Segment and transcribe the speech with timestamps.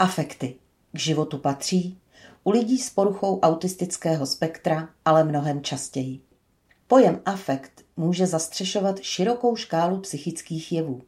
[0.00, 0.54] Afekty
[0.92, 1.98] k životu patří,
[2.44, 6.20] u lidí s poruchou autistického spektra ale mnohem častěji.
[6.86, 11.02] Pojem afekt může zastřešovat širokou škálu psychických jevů.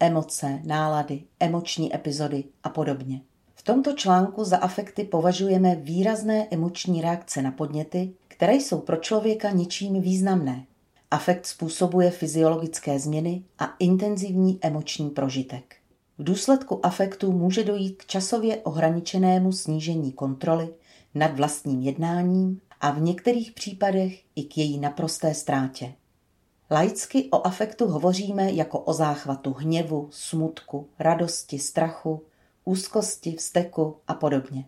[0.00, 3.20] Emoce, nálady, emoční epizody a podobně.
[3.54, 9.50] V tomto článku za afekty považujeme výrazné emoční reakce na podněty, které jsou pro člověka
[9.50, 10.66] něčím významné.
[11.10, 15.81] Afekt způsobuje fyziologické změny a intenzivní emoční prožitek.
[16.22, 20.74] V důsledku afektu může dojít k časově ohraničenému snížení kontroly
[21.14, 25.94] nad vlastním jednáním a v některých případech i k její naprosté ztrátě.
[26.70, 32.22] Laicky o afektu hovoříme jako o záchvatu hněvu, smutku, radosti, strachu,
[32.64, 34.64] úzkosti, vzteku a podobně.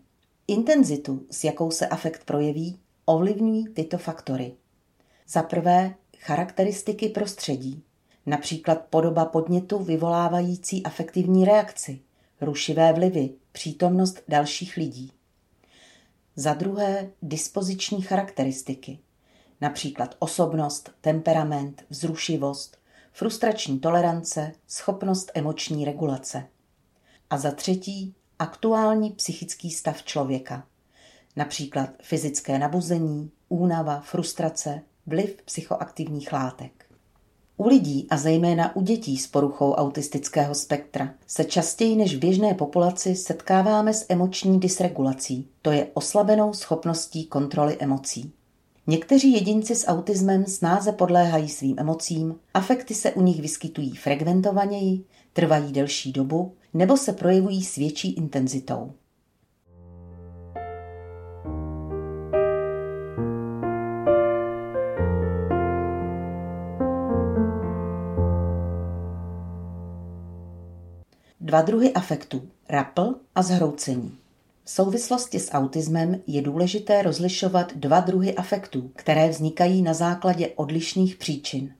[0.48, 4.54] Intenzitu, s jakou se afekt projeví, ovlivňují tyto faktory.
[5.28, 7.82] Za prvé charakteristiky prostředí,
[8.26, 12.00] například podoba podnětu vyvolávající afektivní reakci,
[12.40, 15.12] rušivé vlivy, přítomnost dalších lidí.
[16.36, 18.98] Za druhé dispoziční charakteristiky,
[19.60, 22.78] například osobnost, temperament, vzrušivost,
[23.12, 26.46] frustrační tolerance, schopnost emoční regulace.
[27.30, 30.66] A za třetí aktuální psychický stav člověka,
[31.36, 36.93] například fyzické nabuzení, únava, frustrace, vliv psychoaktivních látek.
[37.56, 42.54] U lidí a zejména u dětí s poruchou autistického spektra se častěji než v běžné
[42.54, 48.32] populaci setkáváme s emoční dysregulací, to je oslabenou schopností kontroly emocí.
[48.86, 55.72] Někteří jedinci s autismem snáze podléhají svým emocím, afekty se u nich vyskytují frekventovaněji, trvají
[55.72, 58.92] delší dobu nebo se projevují s větší intenzitou.
[71.54, 74.18] Dva druhy afektů, rapl a zhroucení.
[74.64, 81.16] V souvislosti s autismem je důležité rozlišovat dva druhy afektů, které vznikají na základě odlišných
[81.16, 81.74] příčin.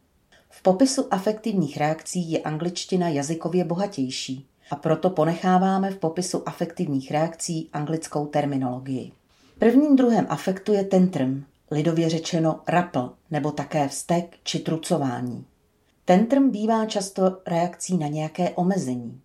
[0.50, 7.68] V popisu afektivních reakcí je angličtina jazykově bohatější a proto ponecháváme v popisu afektivních reakcí
[7.72, 9.12] anglickou terminologii.
[9.58, 15.44] Prvním druhem afektu je tantrum, lidově řečeno rapl, nebo také vztek či trucování.
[16.04, 19.20] Tantrum bývá často reakcí na nějaké omezení.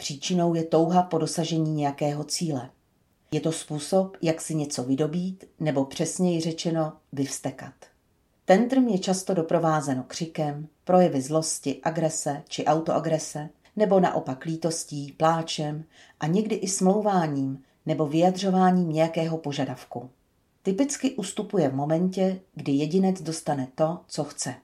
[0.00, 2.70] Příčinou je touha po dosažení nějakého cíle.
[3.32, 7.74] Je to způsob, jak si něco vydobít, nebo přesněji řečeno vyvstekat.
[8.44, 15.84] Tantrum je často doprovázeno křikem, projevy zlosti, agrese či autoagrese, nebo naopak lítostí, pláčem
[16.20, 20.10] a někdy i smlouváním nebo vyjadřováním nějakého požadavku.
[20.62, 24.54] Typicky ustupuje v momentě, kdy jedinec dostane to, co chce.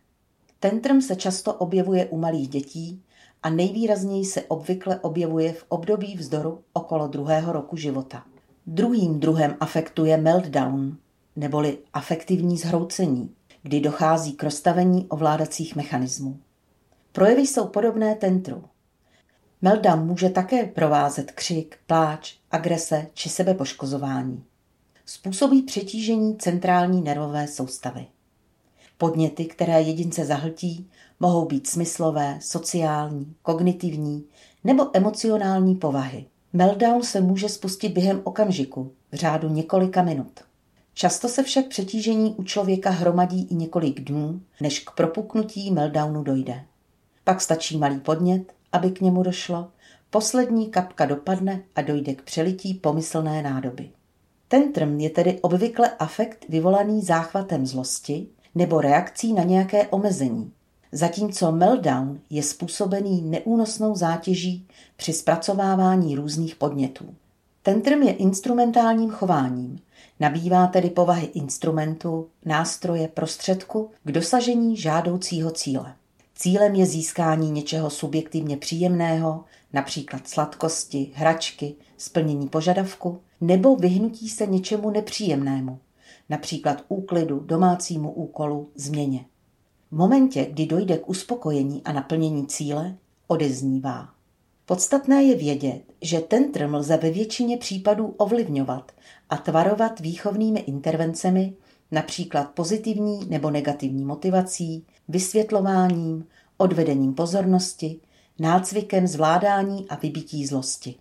[0.61, 3.03] Tantrum se často objevuje u malých dětí
[3.43, 8.25] a nejvýrazněji se obvykle objevuje v období vzdoru okolo druhého roku života.
[8.67, 10.97] Druhým druhem afektu je meltdown,
[11.37, 16.39] neboli afektivní zhroucení, kdy dochází k rozstavení ovládacích mechanismů.
[17.13, 18.65] Projevy jsou podobné tentru.
[19.63, 24.45] Meltdown může také provázet křik, pláč, agrese či sebepoškozování.
[25.07, 28.07] Způsobí přetížení centrální nervové soustavy.
[28.99, 30.91] Podněty, které jedince zahltí,
[31.21, 34.25] mohou být smyslové, sociální, kognitivní
[34.65, 36.27] nebo emocionální povahy.
[36.53, 40.41] Meltdown se může spustit během okamžiku, v řádu několika minut.
[40.95, 46.65] Často se však přetížení u člověka hromadí i několik dnů, než k propuknutí meltdownu dojde.
[47.25, 49.69] Pak stačí malý podnět, aby k němu došlo,
[50.11, 53.91] poslední kapka dopadne a dojde k přelití pomyslné nádoby.
[54.49, 60.53] Tantrum je tedy obvykle afekt vyvolaný záchvatem zlosti nebo reakcí na nějaké omezení,
[60.93, 64.67] zatímco meltdown je způsobený neúnosnou zátěží
[64.97, 67.15] při zpracovávání různých podnětů.
[67.63, 69.79] Tantrum je instrumentálním chováním,
[70.21, 75.95] nabývá tedy povahy instrumentu, nástroje, prostředku k dosažení žádoucího cíle.
[76.35, 84.91] Cílem je získání něčeho subjektivně příjemného, například sladkosti, hračky, splnění požadavku, nebo vyhnutí se něčemu
[84.91, 85.79] nepříjemnému,
[86.29, 89.25] například úklidu, domácímu úkolu, změně.
[89.91, 92.97] V momentě, kdy dojde k uspokojení a naplnění cíle,
[93.27, 94.09] odeznívá.
[94.67, 98.93] Podstatné je vědět, že tantrum lze ve většině případů ovlivňovat
[99.31, 101.55] a tvarovat výchovnými intervencemi,
[101.91, 108.01] například pozitivní nebo negativní motivací, vysvětlováním, odvedením pozornosti,
[108.39, 110.95] nácvikem zvládání a vybití zlosti.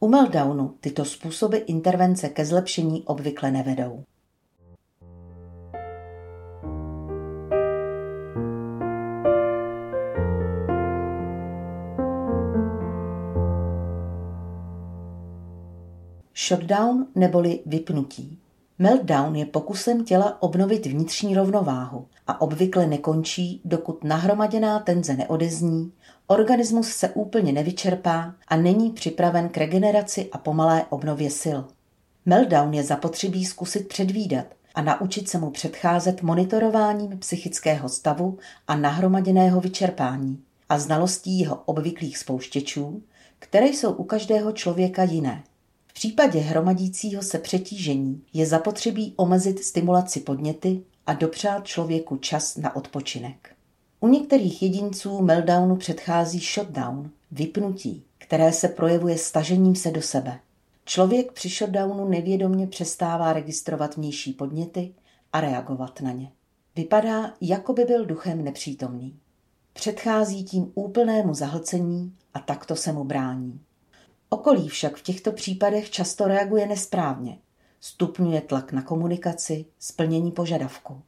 [0.00, 4.04] U meltdownu tyto způsoby intervence ke zlepšení obvykle nevedou.
[16.48, 18.38] Shutdown neboli vypnutí.
[18.78, 25.92] Meltdown je pokusem těla obnovit vnitřní rovnováhu a obvykle nekončí, dokud nahromaděná tenze neodezní,
[26.26, 31.58] organismus se úplně nevyčerpá a není připraven k regeneraci a pomalé obnově sil.
[32.26, 39.60] Meltdown je zapotřebí zkusit předvídat a naučit se mu předcházet monitorováním psychického stavu a nahromaděného
[39.60, 43.02] vyčerpání a znalostí jeho obvyklých spouštěčů,
[43.38, 45.42] které jsou u každého člověka jiné.
[45.92, 52.76] V případě hromadícího se přetížení je zapotřebí omezit stimulaci podněty a dopřát člověku čas na
[52.76, 53.54] odpočinek.
[54.00, 60.40] U některých jedinců meltdownu předchází shutdown, vypnutí, které se projevuje stažením se do sebe.
[60.84, 64.94] Člověk při shutdownu nevědomně přestává registrovat vnější podněty
[65.32, 66.32] a reagovat na ně.
[66.76, 69.18] Vypadá, jako by byl duchem nepřítomný.
[69.72, 73.60] Předchází tím úplnému zahlcení a takto se mu brání.
[74.32, 77.38] Okolí však v těchto případech často reaguje nesprávně.
[77.80, 81.02] Stupňuje tlak na komunikaci, splnění požadavku.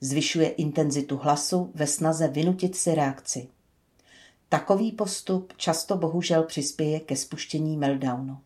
[0.00, 3.48] Zvyšuje intenzitu hlasu ve snaze vynutit si reakci.
[4.48, 8.38] Takový postup často bohužel přispěje ke spuštění meltdownu.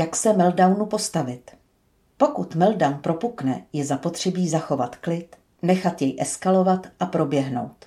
[0.00, 1.50] Jak se meltdownu postavit?
[2.16, 7.86] Pokud meltdown propukne, je zapotřebí zachovat klid, nechat jej eskalovat a proběhnout.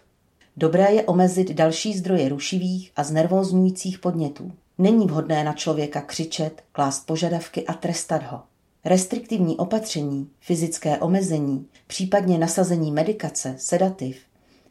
[0.57, 4.51] Dobré je omezit další zdroje rušivých a znervózňujících podnětů.
[4.77, 8.41] Není vhodné na člověka křičet, klást požadavky a trestat ho.
[8.85, 14.17] Restriktivní opatření, fyzické omezení, případně nasazení medikace, sedativ,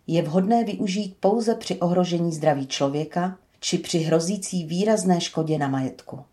[0.06, 6.24] je vhodné využít pouze při ohrožení zdraví člověka či při hrozící výrazné škodě na majetku.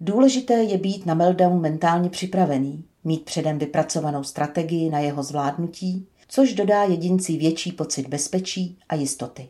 [0.00, 6.54] Důležité je být na meltdown mentálně připravený, mít předem vypracovanou strategii na jeho zvládnutí, což
[6.54, 9.48] dodá jedinci větší pocit bezpečí a jistoty.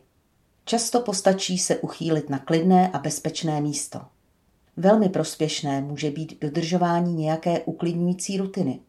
[0.65, 4.01] Často postačí se uchýlit na klidné a bezpečné místo.
[4.77, 8.79] Velmi prospěšné může být dodržování nějaké uklidňující rutiny.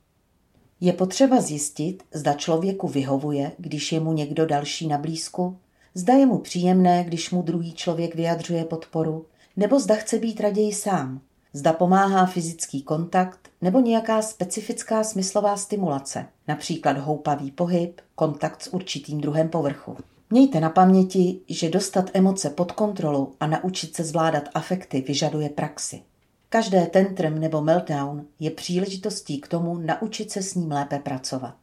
[0.80, 5.58] Je potřeba zjistit, zda člověku vyhovuje, když je mu někdo další na blízku,
[5.94, 9.26] zda je mu příjemné, když mu druhý člověk vyjadřuje podporu,
[9.56, 11.20] nebo zda chce být raději sám,
[11.56, 19.20] Zda pomáhá fyzický kontakt nebo nějaká specifická smyslová stimulace, například houpavý pohyb, kontakt s určitým
[19.20, 19.96] druhem povrchu.
[20.30, 26.02] Mějte na paměti, že dostat emoce pod kontrolu a naučit se zvládat afekty vyžaduje praxi.
[26.48, 31.56] Každé tantrum nebo meltdown je příležitostí k tomu naučit se s ním lépe pracovat.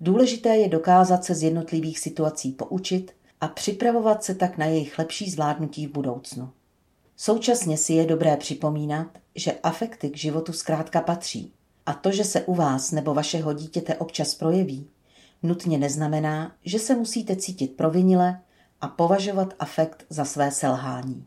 [0.00, 5.30] Důležité je dokázat se z jednotlivých situací poučit a připravovat se tak na jejich lepší
[5.30, 6.50] zvládnutí v budoucnu.
[7.22, 11.52] Současně si je dobré připomínat, že afekty k životu zkrátka patří
[11.86, 14.90] a to, že se u vás nebo vašeho dítěte občas projeví,
[15.42, 18.40] nutně neznamená, že se musíte cítit provinile
[18.80, 21.26] a považovat afekt za své selhání.